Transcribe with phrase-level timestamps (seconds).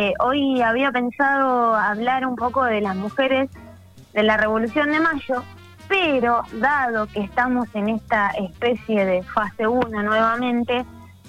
[0.00, 3.50] Eh, hoy había pensado hablar un poco de las mujeres
[4.12, 5.42] de la Revolución de Mayo,
[5.88, 10.84] pero dado que estamos en esta especie de fase 1 nuevamente,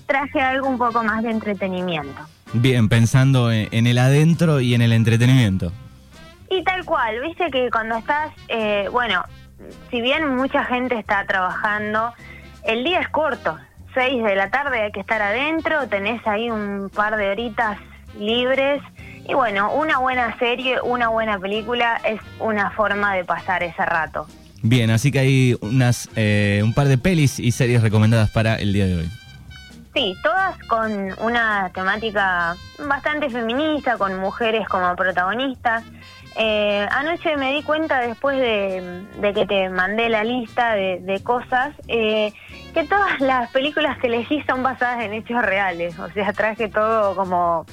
[0.06, 2.22] traje algo un poco más de entretenimiento.
[2.54, 5.72] Bien, pensando en, en el adentro y en el entretenimiento.
[6.52, 9.24] Y tal cual, viste que cuando estás, eh, bueno,
[9.90, 12.14] si bien mucha gente está trabajando,
[12.66, 13.58] el día es corto,
[13.96, 17.80] 6 de la tarde hay que estar adentro, tenés ahí un par de horitas
[18.18, 18.82] libres
[19.28, 24.26] y bueno, una buena serie, una buena película es una forma de pasar ese rato.
[24.64, 28.74] Bien, así que hay unas, eh, un par de pelis y series recomendadas para el
[28.74, 29.10] día de hoy.
[29.94, 30.92] Sí, todas con
[31.22, 32.56] una temática
[32.88, 35.84] bastante feminista, con mujeres como protagonistas.
[36.36, 41.22] Eh, anoche me di cuenta después de, de que te mandé la lista de, de
[41.22, 42.34] cosas eh,
[42.74, 45.98] que todas las películas que elegí son basadas en hechos reales.
[46.00, 47.66] O sea, traje todo como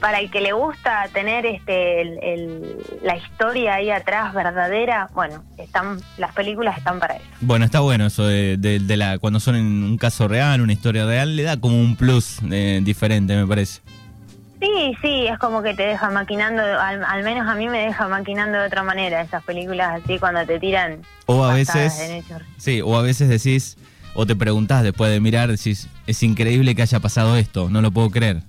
[0.00, 5.08] para el que le gusta tener este el- el- la historia ahí atrás verdadera.
[5.14, 7.24] Bueno, están las películas están para eso.
[7.40, 10.72] Bueno, está bueno eso de, de- de la cuando son en un caso real, una
[10.72, 13.80] historia real, le da como un plus eh, diferente, me parece.
[14.60, 18.08] Sí, sí, es como que te deja maquinando, al, al menos a mí me deja
[18.08, 22.24] maquinando de otra manera esas películas así cuando te tiran O a veces,
[22.56, 23.76] sí, o a veces decís,
[24.14, 27.90] o te preguntás después de mirar, decís, es increíble que haya pasado esto, no lo
[27.90, 28.42] puedo creer.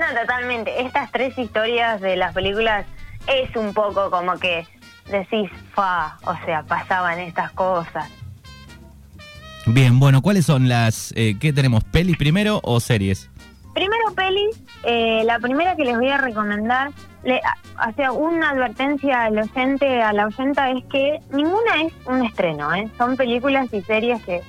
[0.00, 0.80] No, totalmente.
[0.80, 2.86] Estas tres historias de las películas
[3.26, 4.66] es un poco como que
[5.10, 8.08] decís, fa, o sea, pasaban estas cosas.
[9.66, 13.28] Bien, bueno, ¿cuáles son las, eh, qué tenemos, pelis primero o series?
[13.74, 19.24] Primero, pelis, eh, la primera que les voy a recomendar, le, o sea, una advertencia
[19.24, 22.88] al oyente, a la oyenta, es que ninguna es un estreno, ¿eh?
[22.96, 24.40] son películas y series que,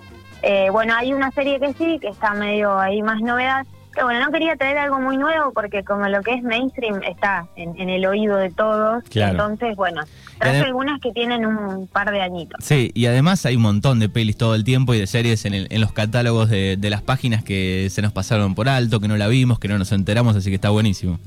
[0.43, 4.25] eh, bueno, hay una serie que sí, que está medio ahí más novedad, que bueno,
[4.25, 7.89] no quería traer algo muy nuevo porque como lo que es mainstream está en, en
[7.89, 9.31] el oído de todos, Claro.
[9.31, 10.01] entonces, bueno,
[10.39, 12.63] traje algunas que tienen un par de añitos.
[12.63, 15.53] Sí, y además hay un montón de pelis todo el tiempo y de series en,
[15.53, 19.07] el- en los catálogos de, de las páginas que se nos pasaron por alto, que
[19.07, 21.19] no la vimos, que no nos enteramos, así que está buenísimo.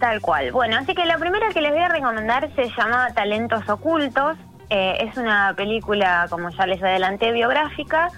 [0.00, 0.52] Tal cual.
[0.52, 4.36] Bueno, así que la primera que les voy a recomendar se llama Talentos Ocultos.
[4.70, 8.10] Eh, es una película, como ya les adelanté, biográfica.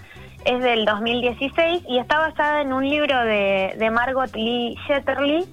[0.46, 5.44] Es del 2016 y está basada en un libro de, de Margot Lee Shetterly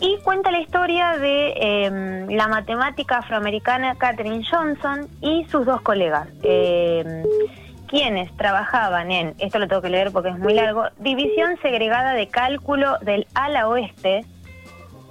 [0.00, 6.28] y cuenta la historia de eh, la matemática afroamericana Katherine Johnson y sus dos colegas,
[6.42, 7.24] eh,
[7.88, 12.28] quienes trabajaban en, esto lo tengo que leer porque es muy largo, División Segregada de
[12.28, 14.26] Cálculo del Ala Oeste,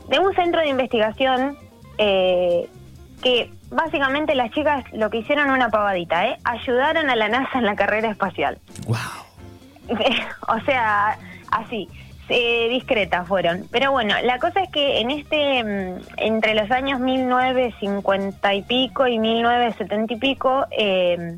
[0.07, 1.57] de un centro de investigación
[1.97, 2.69] eh,
[3.23, 6.37] que básicamente las chicas lo que hicieron una pavadita, ¿eh?
[6.43, 8.57] ayudaron a la NASA en la carrera espacial.
[8.87, 8.97] ¡Wow!
[10.47, 11.17] o sea,
[11.51, 11.87] así,
[12.29, 13.67] eh, discretas fueron.
[13.71, 19.07] Pero bueno, la cosa es que en este, mm, entre los años 1950 y pico
[19.07, 21.37] y 1970 y pico, eh,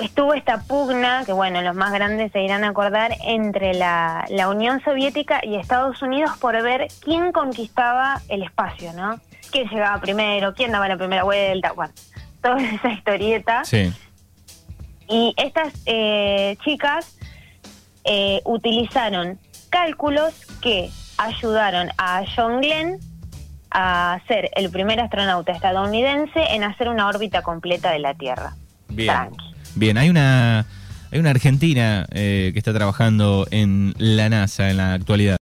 [0.00, 4.48] estuvo esta pugna, que bueno, los más grandes se irán a acordar, entre la, la
[4.48, 9.20] Unión Soviética y Estados Unidos por ver quién conquistaba el espacio, ¿no?
[9.50, 10.54] ¿Quién llegaba primero?
[10.54, 11.72] ¿Quién daba la primera vuelta?
[11.72, 11.92] Bueno,
[12.42, 13.64] toda esa historieta.
[13.64, 13.92] Sí.
[15.08, 17.16] Y estas eh, chicas
[18.04, 19.38] eh, utilizaron
[19.70, 22.98] cálculos que ayudaron a John Glenn
[23.70, 28.54] a ser el primer astronauta estadounidense en hacer una órbita completa de la Tierra.
[28.88, 29.08] Bien.
[29.08, 29.44] Tranqui.
[29.74, 30.66] Bien, hay una,
[31.10, 35.37] hay una argentina eh, que está trabajando en la NASA en la actualidad.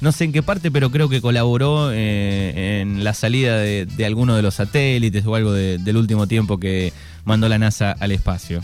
[0.00, 4.04] No sé en qué parte, pero creo que colaboró eh, en la salida de, de
[4.06, 6.92] alguno de los satélites o algo de- del último tiempo que
[7.24, 8.60] mandó la NASA al espacio.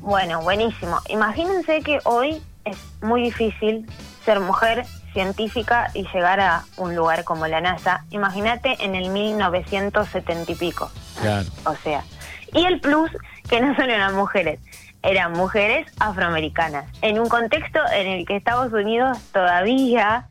[0.00, 0.98] Bueno, buenísimo.
[1.08, 3.86] Imagínense que hoy es muy difícil
[4.24, 8.04] ser mujer científica y llegar a un lugar como la NASA.
[8.10, 10.90] Imagínate en el 1970 y pico.
[11.20, 11.48] Claro.
[11.66, 12.02] O sea,
[12.54, 13.10] y el plus
[13.48, 14.58] que no solo eran mujeres,
[15.02, 20.28] eran mujeres afroamericanas, en un contexto en el que Estados Unidos todavía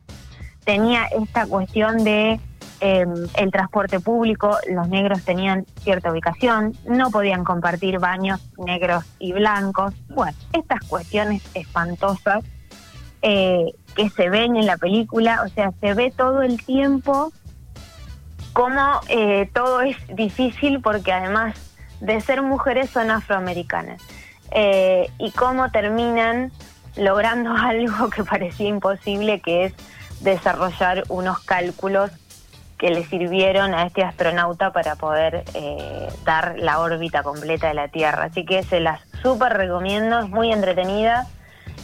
[0.63, 2.39] tenía esta cuestión de
[2.81, 3.05] eh,
[3.35, 9.93] el transporte público, los negros tenían cierta ubicación, no podían compartir baños negros y blancos,
[10.09, 12.43] bueno, estas cuestiones espantosas
[13.21, 17.33] eh, que se ven en la película, o sea, se ve todo el tiempo
[18.53, 21.55] cómo eh, todo es difícil porque además
[21.99, 24.01] de ser mujeres son afroamericanas
[24.51, 26.51] Eh, y cómo terminan
[26.95, 29.73] logrando algo que parecía imposible que es
[30.21, 32.11] desarrollar unos cálculos
[32.77, 37.89] que le sirvieron a este astronauta para poder eh, dar la órbita completa de la
[37.89, 38.23] Tierra.
[38.23, 41.27] Así que se las súper recomiendo, es muy entretenida.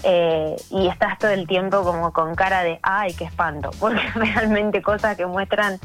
[0.04, 4.82] eh, y estás todo el tiempo como con cara de, ay, qué espanto, porque realmente
[4.82, 5.80] cosas que muestran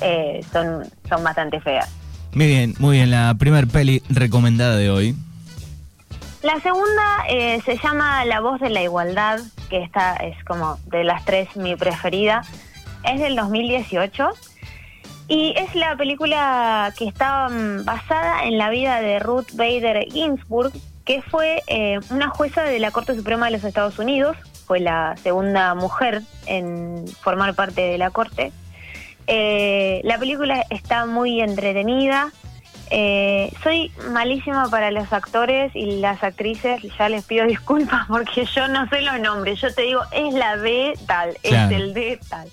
[0.00, 1.88] eh, son, son bastante feas.
[2.32, 5.16] Muy bien, muy bien, la primer peli recomendada de hoy.
[6.42, 11.04] La segunda eh, se llama La voz de la igualdad, que esta es como de
[11.04, 12.42] las tres mi preferida.
[13.04, 14.30] Es del 2018
[15.28, 20.72] y es la película que está mm, basada en la vida de Ruth Bader Ginsburg,
[21.04, 24.36] que fue eh, una jueza de la Corte Suprema de los Estados Unidos.
[24.66, 28.50] Fue la segunda mujer en formar parte de la Corte.
[29.26, 32.32] Eh, la película está muy entretenida.
[32.92, 38.66] Eh, soy malísima para los actores y las actrices, ya les pido disculpas porque yo
[38.66, 42.48] no sé los nombres, yo te digo, es la de tal, es el de tal.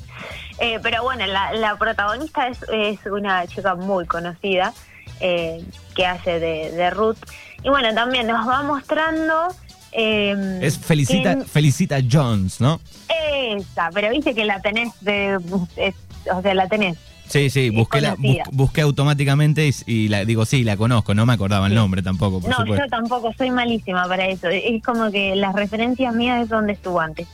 [0.60, 4.74] Eh, pero bueno, la, protagonista es, es, una chica muy conocida
[5.20, 5.64] eh,
[5.96, 7.18] que hace de, Ruth.
[7.64, 9.48] Y bueno, también nos va mostrando...
[9.92, 12.80] Em, es Felicita, Felicita Jones, ¿no?
[13.10, 15.38] Esa, pero viste que la tenés de...
[15.38, 16.98] o sea, la tenés
[17.28, 18.16] Sí, sí, busqué, la,
[18.52, 22.42] busqué automáticamente y, la, digo, sí, la conozco, no me acordaba el nombre tampoco.
[22.48, 24.48] no, yo tampoco, soy malísima para eso.
[24.48, 27.28] Es como que las referencias mías es donde estuvo antes.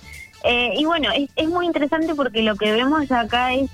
[0.43, 3.69] Eh, y bueno, es, muy interesante porque lo que vemos acá es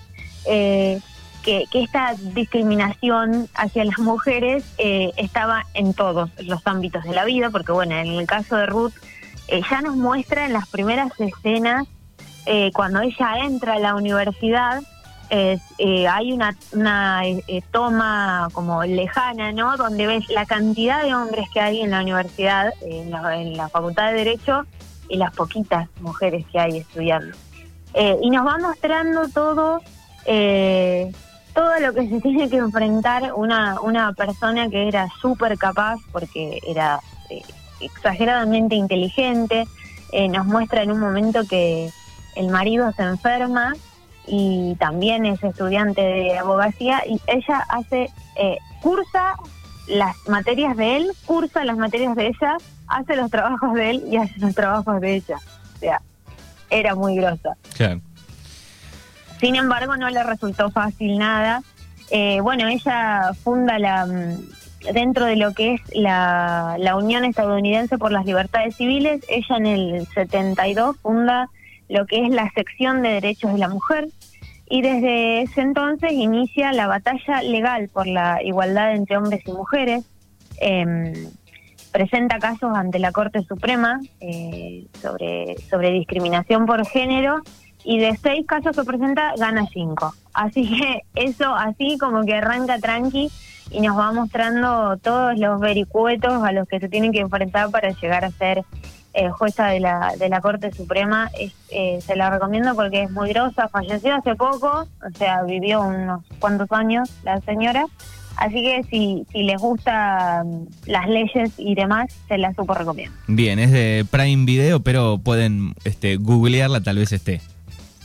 [0.46, 1.00] eh,
[1.44, 7.50] que, esta discriminación hacia las mujeres eh, estaba en todos los ámbitos de la vida,
[7.50, 8.94] porque bueno, en el caso de Ruth,
[9.70, 11.88] ya nos muestra en las primeras escenas,
[12.74, 14.82] cuando ella entra a la universidad,
[15.32, 19.78] eh, hay una, una eh, toma como lejana, ¿no?
[19.78, 24.18] Donde ves la cantidad de hombres que hay en la universidad, en la, Facultad de
[24.18, 24.66] Derecho,
[25.08, 27.36] y las poquitas mujeres que hay estudiando.
[27.94, 29.82] Eh, y nos va mostrando todo,
[31.54, 36.60] todo lo que se tiene que enfrentar una, una persona que era súper capaz, porque
[36.68, 37.00] era
[37.80, 39.68] exageradamente inteligente.
[40.32, 41.92] nos muestra en un momento que
[42.36, 43.74] el marido se enferma
[44.30, 49.36] y también es estudiante de abogacía y ella hace, eh, cursa
[49.88, 54.18] las materias de él, cursa las materias de ella, hace los trabajos de él y
[54.18, 55.38] hace los trabajos de ella.
[55.76, 56.02] O sea,
[56.70, 57.58] era muy grosa.
[59.40, 61.64] Sin embargo, no le resultó fácil nada.
[62.12, 67.98] Eh, bueno, ella funda la mm, dentro de lo que es la, la Unión Estadounidense
[67.98, 71.50] por las Libertades Civiles, ella en el 72 funda
[71.90, 74.08] lo que es la sección de derechos de la mujer,
[74.70, 80.06] y desde ese entonces inicia la batalla legal por la igualdad entre hombres y mujeres.
[80.62, 81.14] Em,
[81.92, 87.42] presenta casos ante la Corte Suprema eh, sobre, sobre discriminación por género
[87.84, 90.14] y de seis casos que presenta gana cinco.
[90.34, 93.32] Así que eso así como que arranca tranqui
[93.72, 97.90] y nos va mostrando todos los vericuetos a los que se tienen que enfrentar para
[97.90, 98.64] llegar a ser
[99.14, 101.30] eh, jueza de la, de la Corte Suprema.
[101.72, 106.24] Eh, se la recomiendo porque es muy grosa, falleció hace poco, o sea, vivió unos
[106.40, 107.86] cuantos años la señora.
[108.38, 113.16] Así que si, si les gustan las leyes y demás, se la supo recomiendo.
[113.28, 117.42] Bien, es de Prime Video, pero pueden este, googlearla, tal vez esté.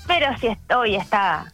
[0.09, 1.47] Pero si hoy está,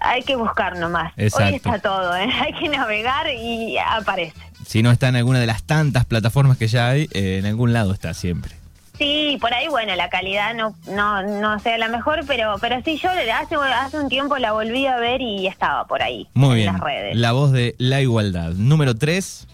[0.00, 1.12] hay que buscar nomás.
[1.16, 2.28] Hoy está todo, ¿eh?
[2.40, 4.40] hay que navegar y aparece.
[4.64, 7.72] Si no está en alguna de las tantas plataformas que ya hay, eh, en algún
[7.72, 8.59] lado está siempre.
[9.00, 12.98] Sí, por ahí, bueno, la calidad no no no sea la mejor, pero pero sí,
[12.98, 16.28] yo hace, hace un tiempo la volví a ver y estaba por ahí.
[16.34, 16.66] Muy bien.
[16.74, 17.16] Las redes.
[17.16, 18.50] La voz de la igualdad.
[18.50, 19.48] Número tres.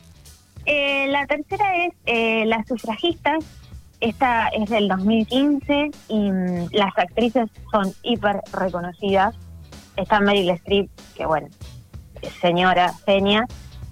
[0.64, 3.44] Eh, la tercera es eh, Las sufragistas.
[4.00, 9.36] Esta es del 2015 y mm, las actrices son hiper reconocidas.
[9.94, 11.46] Está Meryl Streep, que bueno,
[12.40, 13.46] señora genia.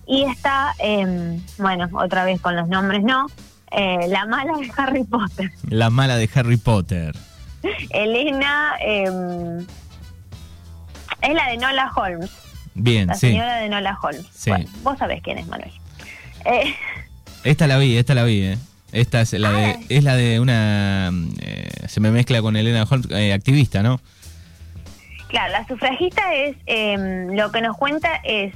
[0.04, 3.26] Y está, em, bueno, otra vez con los nombres no,
[3.76, 5.50] eh, la mala de Harry Potter.
[5.68, 7.14] La mala de Harry Potter.
[7.90, 9.66] Elena em,
[11.22, 12.30] es la de Nola Holmes.
[12.74, 14.26] Bien, la señora de Nola Holmes.
[14.32, 14.50] Sí.
[14.82, 15.72] vos sabés quién es, Manuel.
[16.44, 16.74] Eh,
[17.44, 18.58] esta la vi, esta la vi, ¿eh?
[18.92, 23.10] Esta es la de, es la de una, eh, se me mezcla con Elena Holmes,
[23.32, 24.00] activista, ¿no?
[25.28, 28.54] Claro, la sufragista es, em, lo que nos cuenta es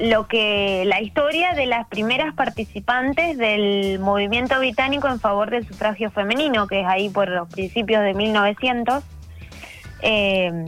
[0.00, 6.10] lo que la historia de las primeras participantes del movimiento británico en favor del sufragio
[6.10, 9.02] femenino, que es ahí por los principios de 1900.
[10.02, 10.64] Eh,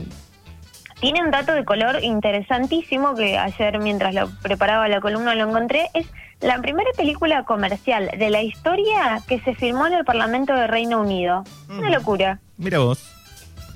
[0.99, 5.89] tiene un dato de color interesantísimo que ayer mientras lo preparaba la columna lo encontré.
[5.93, 6.07] Es
[6.41, 11.01] la primera película comercial de la historia que se filmó en el Parlamento de Reino
[11.01, 11.43] Unido.
[11.69, 12.39] Una locura.
[12.57, 13.16] Mira vos.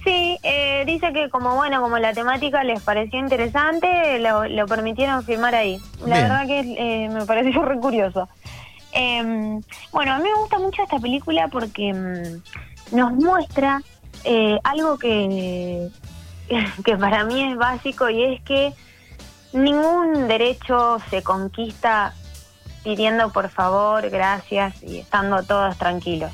[0.04, 5.54] Sí, eh, dice que como bueno, como la temática les pareció interesante, lo, permitieron filmar
[5.54, 5.80] ahí.
[6.06, 8.28] La verdad que eh, me pareció re curioso.
[8.94, 13.82] Em, bueno, a mí me gusta mucho esta película porque mm, nos muestra
[14.24, 15.90] eh, algo que,
[16.86, 18.74] que para mí es básico y es que
[19.54, 22.14] ningún derecho se conquista
[22.84, 26.32] pidiendo por favor, gracias y estando todos tranquilos.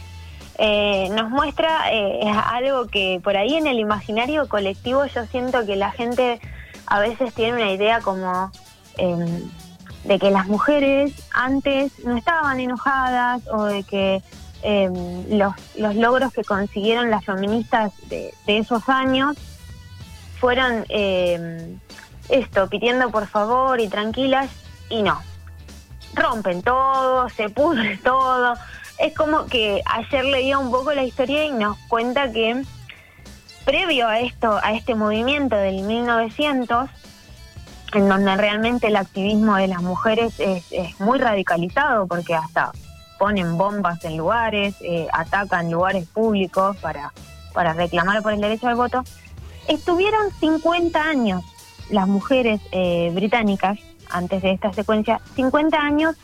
[0.60, 5.76] Eh, nos muestra eh, algo que por ahí en el imaginario colectivo yo siento que
[5.76, 6.40] la gente
[6.88, 8.52] a veces tiene una idea como
[8.98, 9.50] em,
[10.06, 14.24] de que las mujeres antes no estaban enojadas o de que
[14.64, 14.94] em,
[15.38, 19.38] los, los logros que consiguieron las feministas de, esos años
[20.40, 21.80] fueron em,
[22.30, 24.50] esto, pidiendo por favor y tranquilas,
[24.90, 25.22] y no.
[26.14, 28.56] Rompen todo, se pudre todo.
[29.00, 32.64] Es como que ayer leía un poco la historia y nos cuenta que
[33.66, 36.90] previo a esto, a este movimiento del 1900,
[37.94, 42.72] en donde realmente el activismo de las mujeres es, muy radicalizado porque hasta
[43.20, 47.12] ponen bombas en lugares, eh, atacan lugares públicos para,
[47.54, 49.04] para reclamar por el derecho al voto,
[49.68, 51.44] estuvieron 50 años
[51.90, 56.16] las mujeres eh, británicas, antes de esta secuencia, 50 años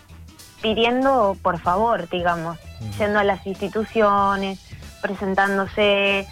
[0.64, 2.58] pidiendo por favor, digamos,
[2.98, 4.60] yendo a las instituciones,
[5.02, 6.26] presentándose,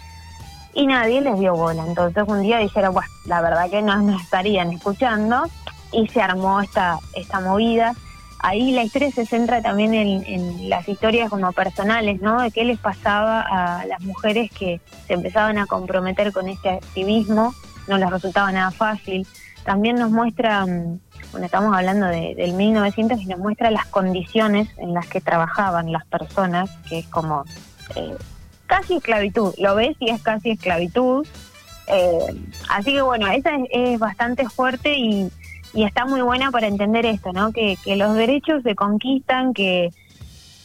[0.74, 1.84] y nadie les dio bola.
[1.86, 5.44] Entonces un día dijeron, bueno, la verdad que no nos estarían escuchando
[5.92, 7.94] y se armó esta, esta movida.
[8.38, 12.40] Ahí la historia se centra también en, las historias como personales, ¿no?
[12.40, 17.54] De qué les pasaba a las mujeres que se empezaban a comprometer con este activismo,
[17.86, 19.26] no les resultaba nada fácil.
[19.64, 21.00] También nos muestra, mm,
[21.30, 25.92] bueno, estamos hablando de, del 1900 y nos muestra las condiciones en las que trabajaban
[25.92, 27.44] las personas, que es como
[27.96, 28.16] eh,
[28.66, 31.26] casi esclavitud, lo ves y es casi esclavitud.
[31.88, 32.40] Eh,
[32.70, 35.30] así que bueno, esa es, bastante fuerte y,
[35.74, 37.52] está muy buena para entender esto, ¿no?
[37.52, 39.90] Que, los derechos se conquistan, que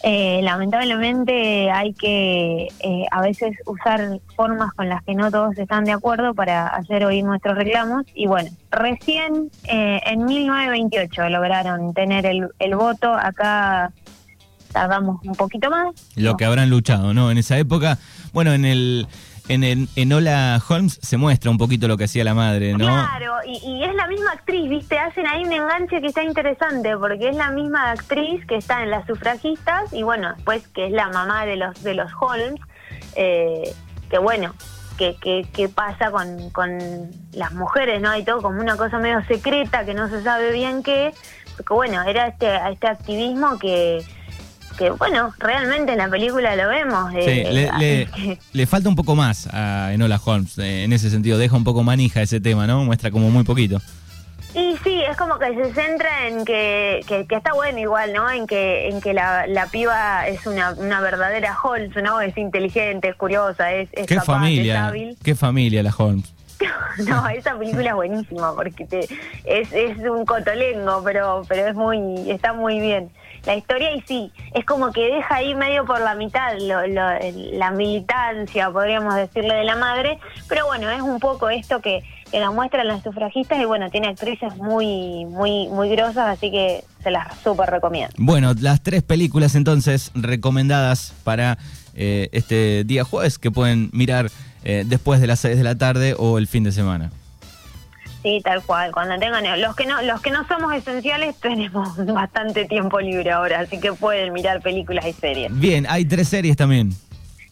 [0.04, 5.86] eh, lamentablemente hay que eh, a veces usar formas con las que no todos están
[5.86, 8.06] de acuerdo para hacer oír nuestros reclamos.
[8.14, 13.92] Y bueno, recién en 1928 lograron tener el, el voto acá
[14.72, 15.96] tardamos un poquito más.
[16.16, 17.32] Lo que habrán luchado, ¿no?
[17.32, 17.98] En esa época,
[18.34, 19.08] bueno, en el...
[19.50, 22.86] En, en Hola Holmes se muestra un poquito lo que hacía la madre, ¿no?
[22.86, 25.00] Claro, y, es la misma actriz, ¿viste?
[25.00, 28.92] Hacen ahí un enganche que está interesante, porque es la misma actriz que está en
[28.92, 32.60] las sufragistas y bueno, después que es la mamá de los de los Holmes,
[33.16, 33.74] eh,
[34.10, 34.54] que bueno,
[34.98, 35.16] que,
[35.54, 36.78] que, pasa con, con
[37.32, 38.10] las mujeres, ¿no?
[38.10, 41.14] Hay todo como una cosa medio secreta que no se sabe bien qué,
[41.56, 44.04] porque bueno, era este, este activismo que
[44.78, 47.12] que bueno, realmente en la película lo vemos.
[47.14, 47.44] sí,
[48.54, 51.84] le, falta un poco más a Enola Holmes, eh, en ese sentido, deja un poco
[51.84, 52.84] manija ese tema, ¿no?
[52.84, 53.82] Muestra como muy poquito.
[54.54, 58.30] Y sí, es como que se centra en que, que, está bueno igual, ¿no?
[58.30, 62.22] En que, en que la, la piba es una, una verdadera Holmes, ¿no?
[62.22, 64.92] Es inteligente, es curiosa, es, es ¿Qué familia,
[65.24, 66.34] Qué familia la Holmes.
[67.08, 69.02] no, esa película es buenísima porque te,
[69.44, 73.12] es, es un cotolengo, pero, pero es muy, está muy bien
[73.48, 78.70] la historia y sí, es como que deja ahí medio por la mitad la militancia,
[78.70, 83.04] podríamos decirle, de la madre, pero bueno, es un poco esto que, que muestran las
[83.04, 88.14] sufragistas y bueno, tiene actrices muy, muy, muy grosas, así que se las súper recomiendo.
[88.18, 91.58] Bueno, las tres películas entonces recomendadas para
[91.96, 94.30] eh, este día jueves que pueden mirar
[94.66, 97.12] eh, después de las 6 de la tarde o el fin de semana.
[98.28, 98.92] Sí, tal cual.
[98.92, 103.62] Cuando tengan los que no los que no somos esenciales tenemos bastante tiempo libre ahora,
[103.62, 105.58] así que pueden mirar películas y series.
[105.58, 106.92] Bien, hay tres series también.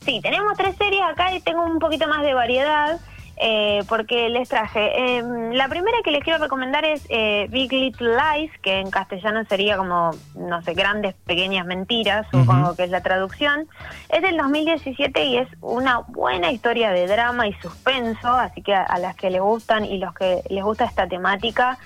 [0.05, 3.00] Sí, tenemos tres series acá y tengo un poquito más de variedad.
[3.38, 5.18] Eh, porque les traje.
[5.18, 9.44] Em, la primera que les quiero recomendar es eh, Big Little Lies, que en castellano
[9.46, 13.68] sería como, no sé, grandes pequeñas mentiras, supongo que es la traducción.
[14.08, 18.98] Es del 2017 y es una buena historia de drama y suspenso, así que a,
[19.00, 21.77] las que les gustan y los que les gusta esta temática,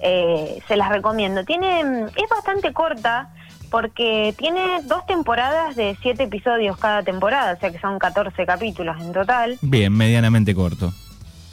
[0.00, 1.44] eh, se las recomiendo.
[1.44, 3.30] Tiene, es bastante corta
[3.76, 8.96] porque tiene dos temporadas de siete episodios cada temporada, o sea que son 14 capítulos
[8.98, 9.58] en total.
[9.60, 10.94] Bien, medianamente corto.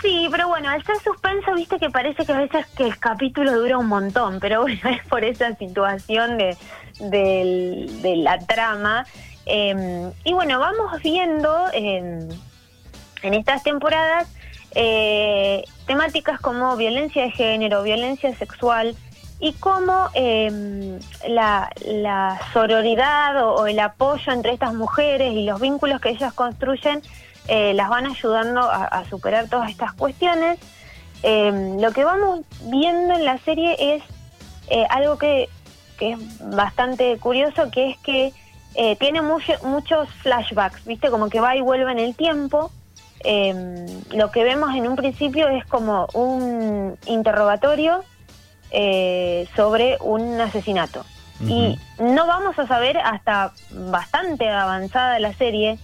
[0.01, 3.51] Sí, pero bueno, al ser suspenso, viste que parece que a veces que el capítulo
[3.59, 6.55] dura un montón, pero bueno, es por esa situación de,
[7.01, 9.05] de, la trama.
[9.45, 12.29] Em, y bueno, vamos viendo en
[13.33, 14.29] estas temporadas
[14.75, 18.95] eh, temáticas como violencia de género, violencia sexual,
[19.43, 21.69] y cómo em, la,
[22.53, 27.01] sororidad o, el apoyo entre estas mujeres y los vínculos que ellas construyen
[27.49, 30.59] eh, las van ayudando a, superar todas estas cuestiones.
[31.23, 34.03] Em, lo que vamos viendo en la serie es
[34.69, 35.49] eh, algo que
[35.97, 38.31] que es bastante curioso, que es que
[38.75, 41.09] eh, tiene muchos flashbacks, ¿viste?
[41.09, 42.71] Como que va y vuelve en el tiempo.
[43.25, 48.05] Em, lo que vemos en un principio es como un interrogatorio
[48.73, 51.05] eh, sobre un asesinato.
[51.45, 55.77] Y no vamos a saber hasta bastante avanzada la serie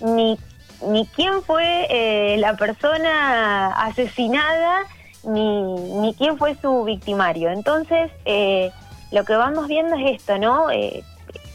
[0.00, 0.38] ni,
[0.86, 4.82] ni quién fue eh, la persona asesinada
[5.24, 5.62] ni,
[6.00, 7.50] ni quién fue su victimario.
[7.50, 8.70] Entonces, eh,
[9.10, 10.70] lo que vamos viendo es esto, ¿no?
[10.70, 11.02] Eh,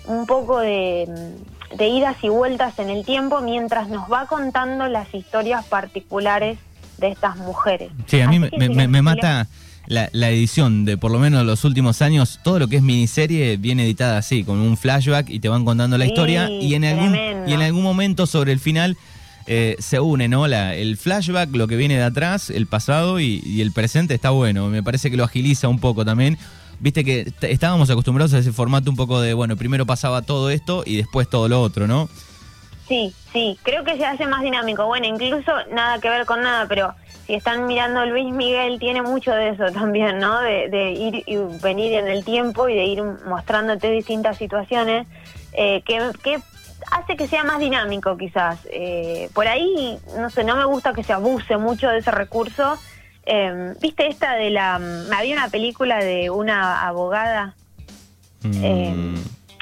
[0.07, 1.33] un poco de,
[1.75, 6.59] de, idas y vueltas en el tiempo mientras nos va contando las historias particulares
[6.97, 7.91] de estas mujeres.
[8.05, 9.47] Sí, a mí me, mata
[9.87, 13.57] la, la, edición de por lo menos los últimos años, todo lo que es miniserie
[13.57, 17.15] viene editada así, con un flashback y te van contando la historia y en, algún,
[17.47, 18.97] y en algún momento sobre el final
[19.47, 20.47] eh, se une, ¿no?
[20.47, 24.67] La, el flashback, lo que viene de atrás, el pasado y, el presente está bueno.
[24.67, 26.37] Me parece que lo agiliza un poco también.
[26.79, 30.83] Viste que estábamos acostumbrados a ese formato un poco de, bueno, primero pasaba todo esto
[30.85, 32.09] y después todo lo otro, ¿no?
[32.87, 34.85] Sí, sí, creo que se hace más dinámico.
[34.85, 36.93] Bueno, incluso nada que ver con nada, pero
[37.25, 40.39] si están mirando Luis Miguel, tiene mucho de eso también, ¿no?
[40.41, 45.07] De, ir y venir en el tiempo y de ir mostrándote distintas situaciones
[45.53, 46.11] eh, que,
[46.91, 48.59] hace que sea más dinámico quizás.
[48.71, 52.77] Eh, por ahí, no sé, no me gusta que se abuse mucho de ese recurso.
[53.25, 54.75] Eh, ¿Viste esta de la...
[54.75, 57.55] Había una película de una abogada.
[58.43, 59.15] Eh,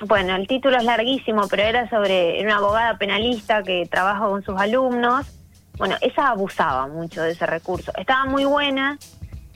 [0.05, 4.59] bueno, el título es larguísimo, pero era sobre una abogada penalista que trabaja con sus
[4.59, 5.27] alumnos.
[5.77, 7.91] Bueno, esa abusaba mucho de ese recurso.
[7.97, 8.97] Estaba muy buena,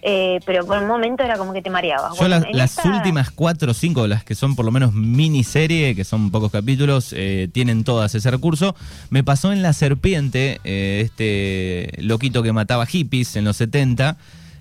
[0.02, 2.12] eh, pero por un momento era como que te mareaba.
[2.20, 2.46] Yo las,
[2.86, 7.14] últimas cuatro o cinco, las que son por lo menos miniserie, que son pocos capítulos,
[7.16, 8.76] eh, tienen todas ese recurso.
[9.10, 14.18] Me pasó en La Serpiente, eh, este loquito que mataba hippies en los 70,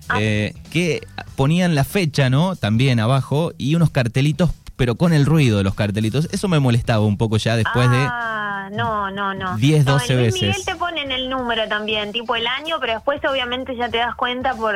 [0.09, 0.17] ah.
[0.17, 1.01] que
[1.35, 2.55] ponían la fecha, ¿no?
[2.55, 6.29] También abajo, y unos cartelitos, pero con el ruido de los cartelitos.
[6.31, 7.97] Eso me molestaba un poco ya después de...
[7.97, 9.57] Ah, no, no, no.
[9.57, 10.41] 10, 12 veces.
[10.41, 14.15] Miguel te ponen el número también, tipo el año, pero después obviamente ya te das
[14.15, 14.75] cuenta por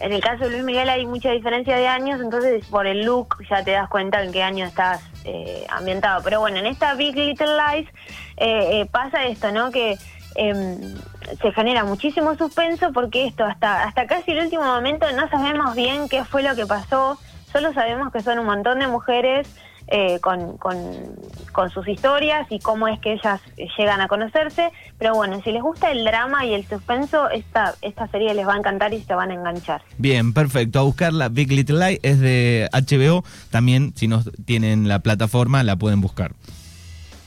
[0.00, 3.36] en el caso de Luis Miguel hay mucha diferencia de años, entonces por el look
[3.50, 6.22] ya te das cuenta en qué año estás eh, ambientado.
[6.22, 7.88] Pero bueno, en esta Big Little Lies
[8.36, 9.70] eh, eh, pasa esto, ¿no?
[9.70, 9.98] Que
[10.36, 10.94] em,
[11.42, 16.08] se genera muchísimo suspenso porque esto hasta, hasta casi el último momento no sabemos bien
[16.08, 17.18] qué fue lo que pasó,
[17.52, 19.48] solo sabemos que son un montón de mujeres
[19.90, 23.40] eh, con, con, sus historias y cómo es que ellas
[23.76, 24.70] llegan a conocerse.
[24.98, 28.54] Pero bueno, si les gusta el drama y el suspenso, esta, esta serie les va
[28.54, 29.82] a encantar y se van a enganchar.
[29.96, 30.78] Bien, perfecto.
[30.78, 31.28] A buscarla.
[31.28, 33.24] Big Little Lie es de HBO.
[33.50, 36.32] También, si no tienen la plataforma, la pueden buscar.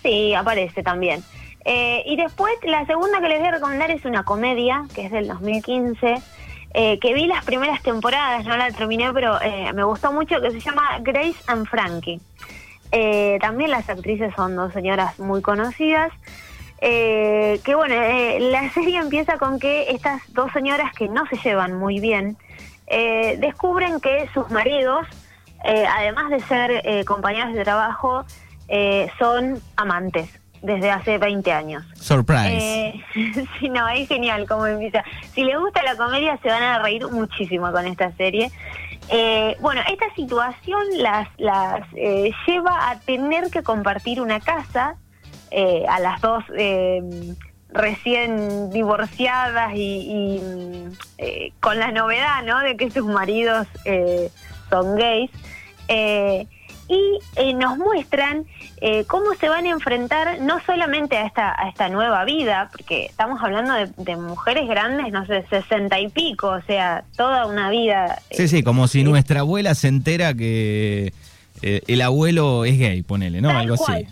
[0.01, 1.23] Sí, aparece también.
[1.65, 5.11] Eh, y después, la segunda que les voy a recomendar es una comedia, que es
[5.11, 6.15] del 2015.
[6.73, 10.51] Eh, que vi las primeras temporadas, no la terminé, pero eh, me gustó mucho, que
[10.51, 12.21] se llama Grace and Frankie.
[12.91, 16.11] Eh, también las actrices son dos señoras muy conocidas.
[16.79, 17.95] que bueno,
[18.39, 22.37] la serie empieza con que estas dos señoras que no se llevan muy bien,
[23.37, 25.07] descubren que sus maridos,
[25.63, 28.25] además de ser compañeros de trabajo,
[29.19, 31.83] son amantes desde hace 20 años.
[31.95, 32.57] Surprise.
[32.57, 33.03] Eh,
[33.59, 35.03] sí, no, es genial como empieza.
[35.33, 38.51] Si les gusta la comedia, se van a reír muchísimo con esta serie.
[39.09, 44.95] Eh, bueno, esta situación las, las eh, lleva a tener que compartir una casa
[45.49, 46.43] eh, a las dos
[47.73, 52.59] recién divorciadas y, y con la novedad, ¿no?
[52.59, 53.67] De que sus maridos
[54.69, 55.31] son gays
[56.91, 58.45] y eh, nos muestran
[58.81, 63.05] eh, cómo se van a enfrentar no solamente a esta, a esta nueva vida, porque
[63.05, 68.21] estamos hablando de, mujeres grandes, no sé, sesenta y pico, o sea, toda una vida.
[68.31, 71.13] Sí, sí, como si nuestra abuela se entera que
[71.61, 73.51] eh, el abuelo es gay, ponele, ¿no?
[73.51, 74.05] Algo así.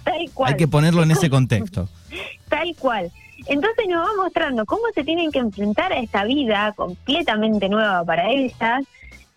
[0.46, 1.90] Hay que ponerlo en ese contexto.
[2.48, 3.12] tal cual.
[3.48, 8.30] Entonces nos va mostrando cómo se tienen que enfrentar a esta vida completamente nueva para
[8.30, 8.86] ellas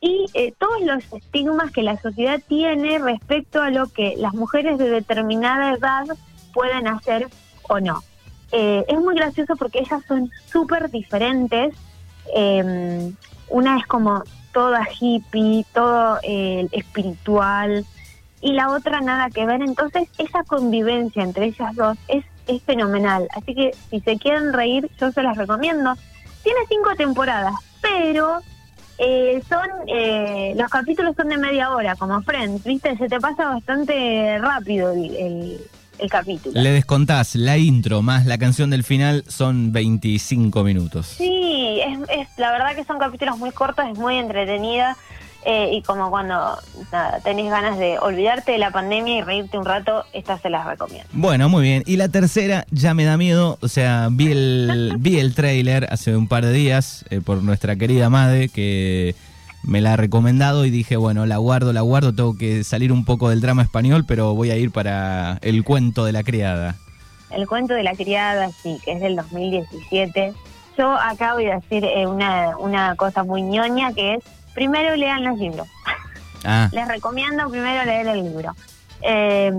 [0.02, 4.76] y eh, todos los estigmas que la sociedad tiene respecto a lo que las mujeres
[4.76, 6.04] de determinada edad
[6.52, 7.28] pueden hacer
[7.68, 8.02] o no.
[8.50, 11.72] Eh, es muy gracioso porque ellas son súper diferentes.
[12.34, 13.14] Em,
[13.48, 17.86] una es como toda hippie, todo eh, espiritual,
[18.40, 19.62] y la otra nada que ver.
[19.62, 23.28] Entonces, esa convivencia entre ellas dos es, es fenomenal.
[23.36, 25.94] Así que si se quieren reír, yo se las recomiendo.
[26.42, 28.40] Tiene cinco temporadas, pero
[29.04, 32.96] eh, son eh, los capítulos son de media hora, como Friends, ¿viste?
[32.96, 35.58] Se te pasa bastante rápido el,
[36.08, 36.60] capítulo.
[36.60, 41.06] Le descontás la intro más la canción del final, son 25 minutos.
[41.06, 44.96] Sí, es, la verdad que son capítulos muy cortos, es muy entretenida.
[45.44, 46.57] Eh, y como cuando
[47.24, 51.09] tenés ganas de olvidarte de la pandemia y reírte un rato, esta se las recomiendo.
[51.12, 51.83] Bueno, muy bien.
[51.85, 56.16] Y la tercera ya me da miedo, o sea, vi el, vi el trailer hace
[56.16, 59.16] un par de días eh, por nuestra querida madre que
[59.64, 63.05] me la ha recomendado y dije, bueno, la guardo, la guardo, tengo que salir un
[63.05, 66.76] poco del drama español, pero voy a ir para el cuento de la criada.
[67.31, 70.35] El cuento de la criada, sí, que es del 2017.
[70.78, 75.24] Yo acá voy a decir eh, una, una cosa muy ñoña que es primero lean
[75.24, 75.68] los libros.
[76.44, 76.68] Ah.
[76.72, 78.54] Les recomiendo primero leer el libro.
[79.02, 79.52] Eh,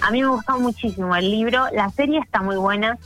[0.00, 2.98] a mí me gustó muchísimo el libro, la serie está muy buena,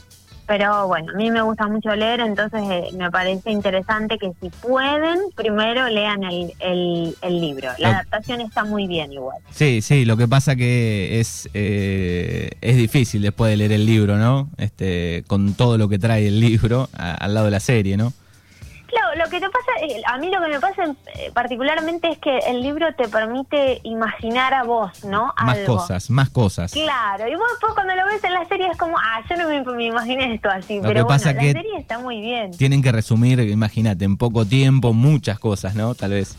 [0.49, 4.49] pero bueno, a mí me gusta mucho leer, entonces eh, me parece interesante que si
[4.49, 7.69] pueden, primero lean el, el, libro.
[7.77, 9.37] La adaptación está muy bien igual.
[9.51, 14.17] Sí, sí, lo que pasa que es, eh, es difícil después de leer el libro,
[14.17, 14.49] ¿no?
[14.57, 18.11] Este, con todo lo que trae el libro al lado de la serie, ¿no?
[18.87, 19.68] Claro, lo que te pasa,
[20.05, 24.53] a mí lo que me pasa eh, particularmente es que el libro te permite imaginar
[24.53, 25.33] a vos, ¿no?
[25.43, 26.71] Más cosas, más cosas.
[26.71, 29.85] Claro, y vos, cuando lo ves en la serie es como, ah, yo no me,
[29.85, 32.51] imaginé esto así, pero bueno, la serie está muy bien.
[32.51, 35.95] Tienen que resumir, imagínate, en poco tiempo muchas cosas, ¿no?
[35.95, 36.35] Tal vez.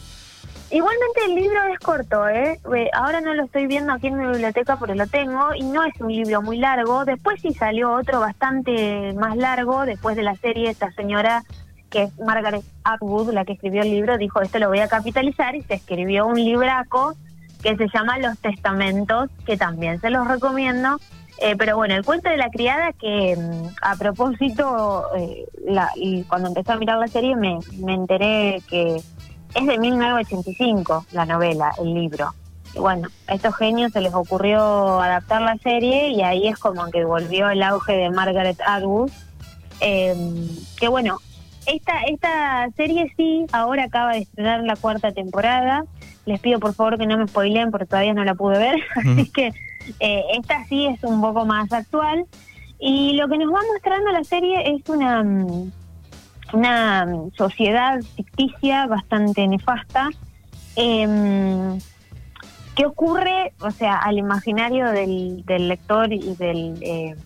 [0.72, 2.60] Igualmente el libro es corto, ¿eh?
[2.92, 6.00] Ahora no lo estoy viendo aquí en mi biblioteca porque lo tengo y no es
[6.00, 7.04] un libro muy largo.
[7.04, 11.42] Después sí salió otro bastante más largo, después de la serie esta señora
[11.90, 15.54] que es Margaret Atwood, la que escribió el libro, dijo, esto lo voy a capitalizar
[15.56, 17.14] y se escribió un libraco
[17.62, 20.98] que se llama Los Testamentos, que también se los recomiendo.
[21.38, 25.46] Eh, pero bueno, el cuento de la criada que mm, a propósito, eh,
[25.96, 31.72] y cuando empecé a mirar la serie me, enteré que es de 1985 la novela,
[31.78, 32.34] el libro.
[32.74, 36.90] Y bueno, a estos genios se les ocurrió adaptar la serie y ahí es como
[36.90, 39.10] que volvió el auge de Margaret Atwood.
[39.80, 40.14] Eh,
[40.78, 41.18] que bueno,
[41.66, 45.84] esta, esta serie sí, ahora acaba de estrenar la cuarta temporada.
[46.26, 48.76] Les pido por favor que no me spoileen porque todavía no la pude ver.
[48.96, 49.52] Así que
[50.00, 52.26] eh, esta sí es un poco más actual.
[52.78, 55.72] Y lo que nos va mostrando la serie es una, mm,
[56.54, 60.08] una sociedad ficticia bastante nefasta.
[60.76, 61.78] Eh,
[62.74, 67.16] ¿Qué ocurre, o sea, al imaginario del, del lector y del, eh,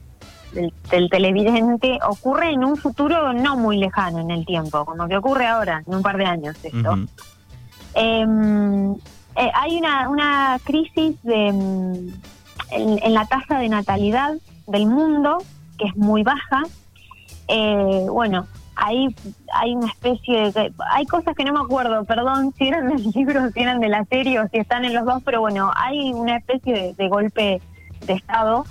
[0.54, 5.46] del, televidente ocurre en un futuro no muy lejano en el tiempo, como que ocurre
[5.46, 6.98] ahora, en un par de años esto.
[9.36, 12.12] Eh, hay una, una crisis de, em,
[12.70, 14.34] en, la tasa de natalidad
[14.66, 15.38] del mundo,
[15.76, 16.62] que es muy baja.
[17.48, 19.14] Eh, bueno, hay,
[19.52, 20.72] hay una especie de...
[20.92, 24.04] Hay cosas que no me acuerdo, perdón, si eran del libro, si eran de la
[24.04, 27.60] serie o si están en los dos, pero bueno, hay una especie de golpe
[28.06, 28.64] de Estado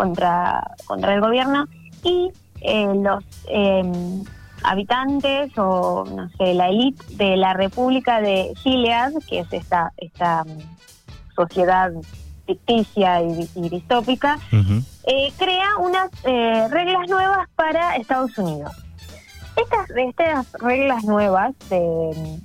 [0.00, 1.66] contra, contra el gobierno
[2.02, 2.32] y
[2.62, 4.24] eh, los em,
[4.62, 10.44] habitantes o no sé la élite de la República de Gilead, que es esta esta
[10.44, 10.58] mm,
[11.36, 11.92] sociedad
[12.46, 14.38] ficticia y, distópica,
[15.04, 18.72] eh, crea unas eh, reglas nuevas para Estados Unidos.
[19.56, 22.40] Estas, estas reglas nuevas de,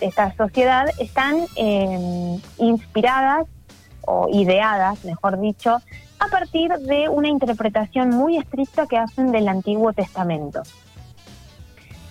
[0.00, 3.46] esta sociedad están em, inspiradas
[4.06, 5.82] o ideadas, mejor dicho,
[6.22, 10.62] a partir de una interpretación muy estricta que hacen del Antiguo Testamento.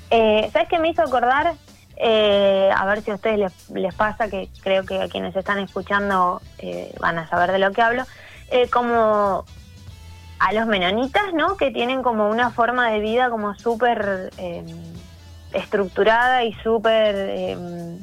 [0.10, 1.54] Eh, ¿Sabes qué me hizo acordar?
[1.96, 6.42] Eh, a ver si a ustedes les, pasa, que creo que a quienes están escuchando
[6.58, 8.04] eh, van a saber de lo que hablo,
[8.74, 9.46] como
[10.40, 11.56] a los menonitas, ¿no?
[11.56, 14.32] Que tienen como una forma de vida como súper
[15.54, 17.98] estructurada y súper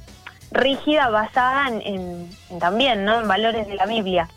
[0.53, 3.21] rígida, basada en, en, también, ¿no?
[3.21, 4.29] En valores de la Biblia.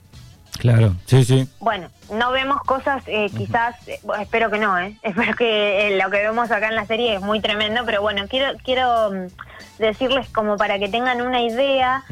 [0.62, 1.50] Claro, sí, sí.
[1.60, 4.95] Bueno, no vemos cosas, eh, quizás, eh, espero que no, ¿eh?
[5.02, 8.26] Espero que eh, lo que vemos acá en la serie es muy tremendo, pero bueno,
[8.30, 12.04] quiero, quiero mm, decirles como para que tengan una idea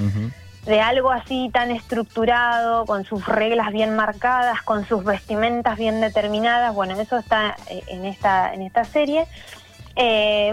[0.66, 6.74] de algo así tan estructurado, con sus reglas bien marcadas, con sus vestimentas bien determinadas,
[6.74, 9.28] bueno, eso está en esta, en esta serie.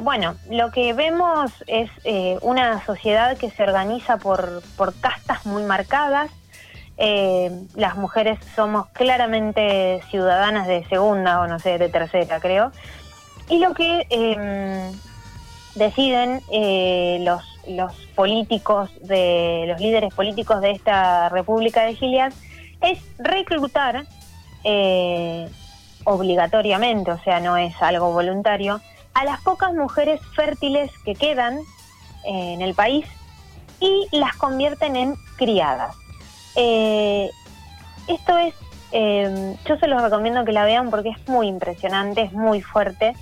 [0.03, 1.91] bueno, lo que vemos es
[2.43, 6.31] una sociedad que se organiza por, por castas muy marcadas,
[6.99, 12.73] eh, las mujeres somos claramente ciudadanas de segunda o no sé, de tercera, creo.
[13.49, 14.93] Y lo que em,
[15.75, 22.33] deciden eh, los, los políticos, de los líderes políticos de esta República de Gilead
[22.81, 24.07] es reclutar
[24.65, 25.49] eh,
[26.05, 28.81] obligatoriamente, o sea, no es algo voluntario,
[29.13, 31.59] a las pocas mujeres fértiles que quedan
[32.25, 33.07] en el país
[33.81, 35.95] y las convierten en criadas.
[36.57, 37.31] Eh,
[38.09, 38.55] esto es,
[38.93, 43.15] eh, yo se los recomiendo que la vean porque es muy impresionante, es muy fuerte.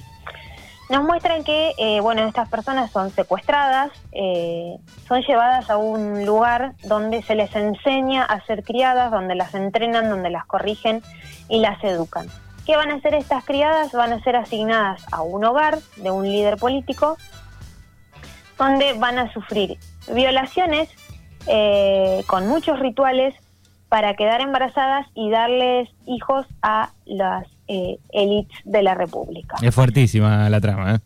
[0.91, 4.77] nos muestran que, eh, bueno, estas personas son secuestradas, eh,
[5.09, 10.11] son llevadas a un lugar donde se les enseña a ser criadas, donde las entrenan,
[10.11, 11.03] donde las corrigen
[11.49, 12.29] y las educan.
[12.67, 13.93] ¿Qué van a hacer estas criadas?
[13.93, 17.17] Van a ser asignadas a un hogar de un líder político,
[18.59, 19.79] donde van a sufrir
[20.13, 20.91] violaciones
[21.47, 23.35] eh, con muchos rituales
[23.89, 29.57] para quedar embarazadas y darles hijos a las eh, élites de la República.
[29.63, 30.99] Es fuertísima la trama, ¿eh?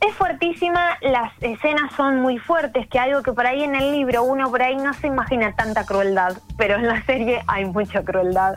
[0.00, 4.24] Es fuertísima, las escenas son muy fuertes, que algo que por ahí en el libro
[4.24, 8.56] uno por ahí no se imagina tanta crueldad, pero en la serie hay mucha crueldad.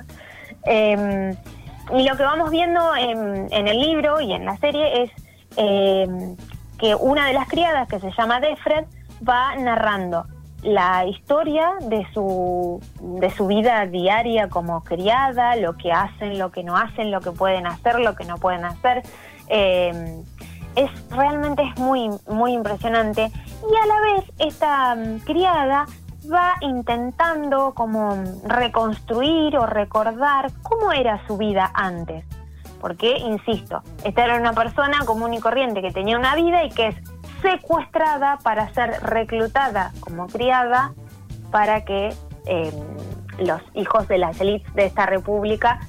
[0.66, 1.36] Em,
[1.94, 5.12] y lo que vamos viendo en, el libro y en la serie es
[5.58, 6.38] em,
[6.80, 8.86] que una de las criadas, que se llama Defred,
[9.28, 10.26] va narrando
[10.64, 12.82] la historia de su,
[13.20, 17.32] de su vida diaria como criada, lo que hacen, lo que no hacen, lo que
[17.32, 19.04] pueden hacer, lo que no pueden hacer.
[19.50, 20.24] Eh,
[20.76, 23.32] es realmente es muy, muy impresionante.
[23.72, 25.86] Y a la vez esta mm, criada
[26.32, 32.26] va intentando como reconstruir o recordar cómo era su vida antes.
[32.80, 36.88] Porque, insisto, esta era una persona común y corriente que tenía una vida y que
[36.88, 36.96] es
[37.44, 40.94] secuestrada para ser reclutada como criada
[41.52, 42.16] para que
[42.48, 42.74] em,
[43.38, 45.80] los hijos de las élites de esta república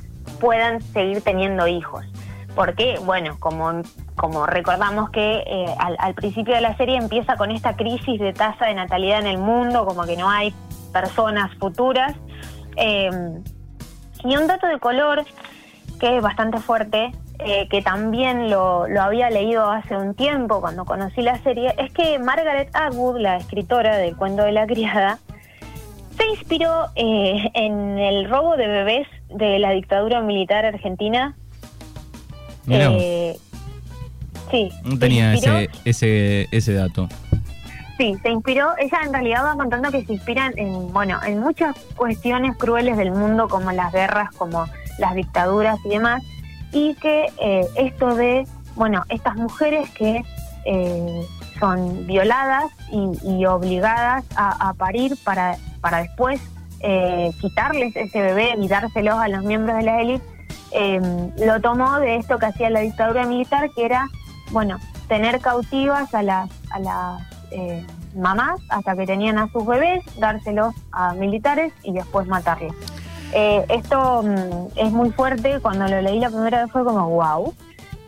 [0.40, 2.04] puedan seguir teniendo hijos.
[2.54, 3.82] Porque, bueno, como,
[4.14, 8.66] como recordamos que eh, al, principio de la serie empieza con esta crisis de tasa
[8.66, 10.54] de natalidad en el mundo, como que no hay
[10.92, 12.14] personas futuras.
[12.76, 13.42] Em,
[14.22, 15.24] y un dato de color
[15.98, 21.20] que es bastante fuerte eh, que también lo, había leído hace un tiempo cuando conocí
[21.20, 25.18] la serie, es que Margaret Atwood, la escritora del cuento de la criada,
[26.16, 31.36] se inspiró eh, en el robo de bebés de la dictadura militar argentina.
[32.68, 33.36] Eh,
[34.50, 34.70] sí.
[34.84, 37.08] No tenía ese, ese, ese dato.
[37.98, 41.76] Sí, se inspiró, ella en realidad va contando que se inspiran en, bueno, en muchas
[41.96, 44.66] cuestiones crueles del mundo como las guerras, como
[44.98, 46.22] las dictaduras y demás,
[46.74, 50.22] y que eh, esto de, bueno, estas mujeres que
[50.66, 51.26] eh,
[51.58, 56.40] son violadas y, obligadas a, parir para, para después
[56.80, 60.24] eh, quitarles ese bebé y dárselos a los miembros de la élite,
[61.38, 64.08] lo tomó de esto que hacía la dictadura militar, que era,
[64.50, 67.22] bueno, tener cautivas a las, a las
[68.16, 72.74] mamás hasta que tenían a sus bebés, dárselos a militares y después matarlos.
[73.36, 77.52] Eh, esto mm, es muy fuerte, cuando lo leí la primera vez fue como wow.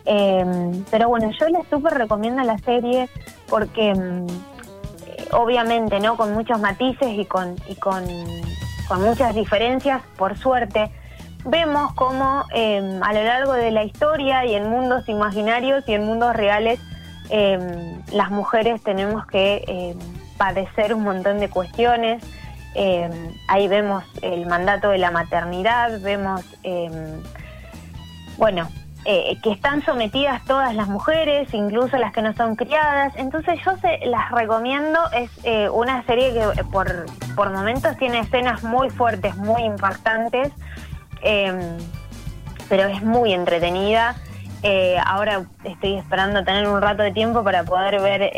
[0.05, 3.09] Em, pero bueno, yo les súper recomiendo la serie
[3.49, 4.25] porque mm,
[5.33, 6.15] obviamente, ¿no?
[6.15, 8.05] Con muchos matices y con, y con,
[9.01, 10.89] muchas diferencias, por suerte,
[11.43, 16.05] vemos cómo em, a lo largo de la historia y en mundos imaginarios y en
[16.05, 16.79] mundos reales,
[17.29, 19.93] em, las mujeres tenemos que
[20.37, 22.23] padecer un montón de cuestiones.
[22.79, 23.09] Eh,
[23.47, 26.91] ahí vemos el mandato de la maternidad, vemos, eh,
[28.37, 28.69] bueno,
[29.03, 33.13] eh, que están sometidas todas las mujeres, incluso las que no son criadas.
[33.15, 35.31] Entonces yo se, las recomiendo, es
[35.71, 40.51] una serie que por, por momentos tiene escenas muy fuertes, muy impactantes,
[42.69, 44.15] pero es muy entretenida.
[45.03, 48.31] ahora estoy esperando tener un rato de tiempo para poder ver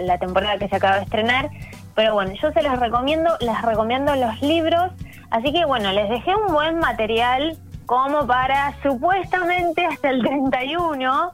[0.00, 1.50] la temporada que se acaba de estrenar
[1.94, 4.92] pero bueno, yo se las recomiendo, les recomiendo los libros,
[5.30, 11.32] así que bueno, les dejé un buen material como para supuestamente hasta el 31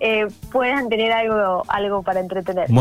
[0.00, 2.70] eh, puedan tener algo, algo para entretener.